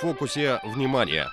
[0.00, 1.28] фокусе внимания.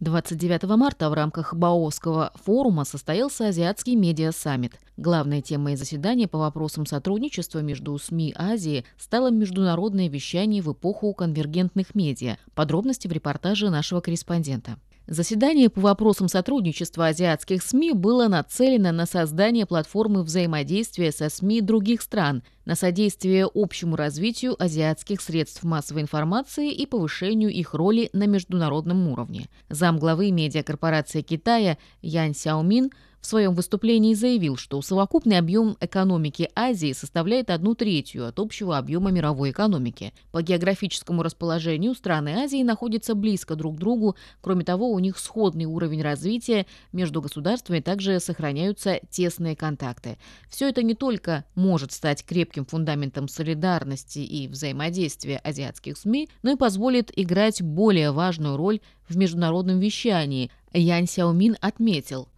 [0.00, 4.72] 29 марта в рамках Баосского форума состоялся Азиатский медиа-саммит.
[4.96, 11.94] Главной темой заседания по вопросам сотрудничества между СМИ Азии стало международное вещание в эпоху конвергентных
[11.94, 12.36] медиа.
[12.54, 14.76] Подробности в репортаже нашего корреспондента.
[15.06, 22.00] Заседание по вопросам сотрудничества азиатских СМИ было нацелено на создание платформы взаимодействия со СМИ других
[22.00, 29.08] стран, на содействие общему развитию азиатских средств массовой информации и повышению их роли на международном
[29.08, 29.46] уровне.
[29.68, 32.90] Замглавы медиакорпорации Китая Ян Сяомин–
[33.24, 39.10] в своем выступлении заявил, что совокупный объем экономики Азии составляет одну третью от общего объема
[39.10, 40.12] мировой экономики.
[40.30, 45.64] По географическому расположению страны Азии находятся близко друг к другу, кроме того, у них сходный
[45.64, 50.18] уровень развития, между государствами также сохраняются тесные контакты.
[50.50, 56.56] Все это не только может стать крепким фундаментом солидарности и взаимодействия азиатских СМИ, но и
[56.56, 60.50] позволит играть более важную роль в международном вещании.
[60.72, 62.28] Ян Сяомин отметил,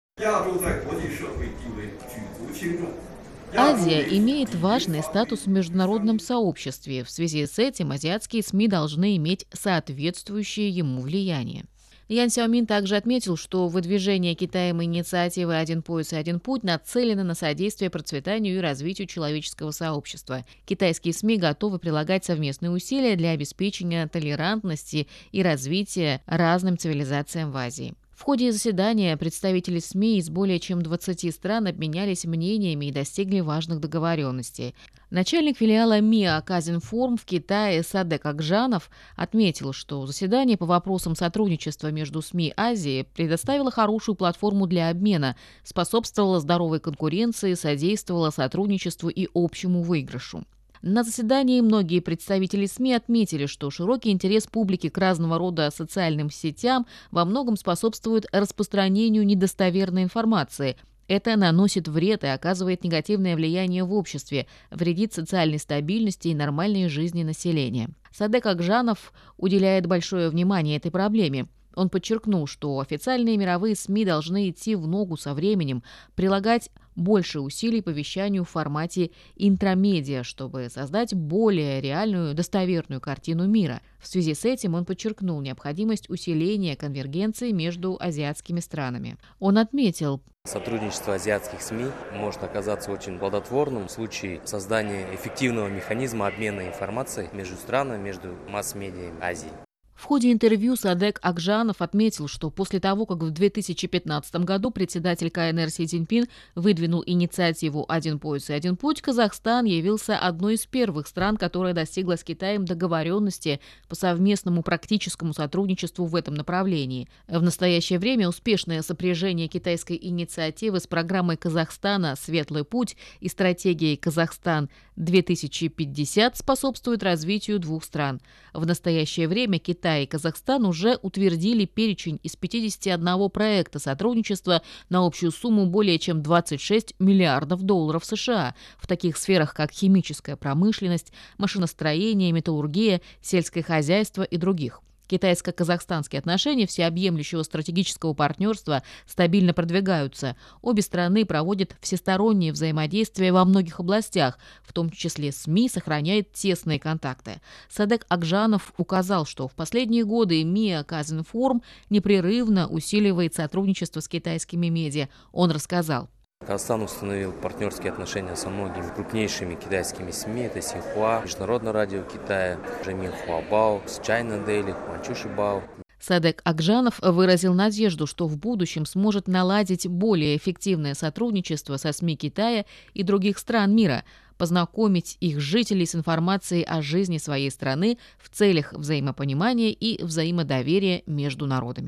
[3.54, 7.04] Азия имеет важный статус в международном сообществе.
[7.04, 11.66] В связи с этим азиатские СМИ должны иметь соответствующее ему влияние.
[12.08, 17.34] Ян Сяомин также отметил, что выдвижение Китаем инициативы «Один пояс и один путь» нацелено на
[17.34, 20.44] содействие процветанию и развитию человеческого сообщества.
[20.66, 27.94] Китайские СМИ готовы прилагать совместные усилия для обеспечения толерантности и развития разным цивилизациям в Азии.
[28.14, 33.80] В ходе заседания представители СМИ из более чем 20 стран обменялись мнениями и достигли важных
[33.80, 34.76] договоренностей.
[35.10, 42.22] Начальник филиала МИА Казинформ в Китае Садек Акжанов отметил, что заседание по вопросам сотрудничества между
[42.22, 50.42] СМИ Азии предоставило хорошую платформу для обмена, способствовало здоровой конкуренции, содействовало сотрудничеству и общему выигрышу.
[50.82, 56.84] На заседании многие представители СМИ отметили, что широкий интерес публики к разного рода социальным сетям
[57.12, 60.76] во многом способствует распространению недостоверной информации.
[61.08, 67.22] Это наносит вред и оказывает негативное влияние в обществе, вредит социальной стабильности и нормальной жизни
[67.22, 67.90] населения.
[68.12, 71.46] Садек Акжанов уделяет большое внимание этой проблеме.
[71.74, 75.82] Он подчеркнул, что официальные мировые СМИ должны идти в ногу со временем,
[76.14, 83.80] прилагать больше усилий по вещанию в формате интрамедиа, чтобы создать более реальную, достоверную картину мира.
[83.98, 89.16] В связи с этим он подчеркнул необходимость усиления конвергенции между азиатскими странами.
[89.38, 96.68] Он отметил, Сотрудничество азиатских СМИ может оказаться очень плодотворным в случае создания эффективного механизма обмена
[96.68, 99.65] информацией между странами, между масс-медиа Азии.
[99.96, 105.70] В ходе интервью Садек Акжанов отметил, что после того, как в 2015 году председатель КНР
[105.70, 111.38] Си Цзиньпин выдвинул инициативу «Один пояс и один путь», Казахстан явился одной из первых стран,
[111.38, 113.58] которая достигла с Китаем договоренности
[113.88, 117.08] по совместному практическому сотрудничеству в этом направлении.
[117.26, 126.32] В настоящее время успешное сопряжение китайской инициативы с программой Казахстана «Светлый путь» и стратегией «Казахстан-2050»
[126.34, 128.20] способствует развитию двух стран.
[128.52, 135.06] В настоящее время Китай Китай и Казахстан уже утвердили перечень из 51 проекта сотрудничества на
[135.06, 142.32] общую сумму более чем 26 миллиардов долларов США в таких сферах, как химическая промышленность, машиностроение,
[142.32, 144.82] металлургия, сельское хозяйство и других.
[145.08, 150.36] Китайско-казахстанские отношения всеобъемлющего стратегического партнерства стабильно продвигаются.
[150.62, 157.40] Обе страны проводят всестороннее взаимодействие во многих областях, в том числе СМИ сохраняет тесные контакты.
[157.68, 165.08] Садек Акжанов указал, что в последние годы МИА Казинформ непрерывно усиливает сотрудничество с китайскими медиа.
[165.32, 166.08] Он рассказал.
[166.40, 170.42] Казахстан установил партнерские отношения со многими крупнейшими китайскими СМИ.
[170.42, 175.62] Это Синхуа, Международное радио Китая, Жамин Хуабао, China Daily, Манчуши Бао.
[175.98, 182.64] Садек Акжанов выразил надежду, что в будущем сможет наладить более эффективное сотрудничество со СМИ Китая
[182.94, 184.04] и других стран мира,
[184.38, 191.46] познакомить их жителей с информацией о жизни своей страны в целях взаимопонимания и взаимодоверия между
[191.46, 191.84] народами.